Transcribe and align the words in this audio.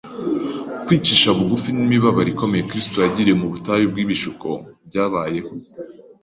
Kwicisha 0.85 1.29
bugufi 1.37 1.69
n’imibabaro 1.73 2.29
ikomeye 2.33 2.67
Kristo 2.69 2.95
yagiriye 2.99 3.35
mu 3.41 3.47
butayu 3.53 3.85
bw’ibishuko 3.91 4.47
byabayeho 4.87 5.51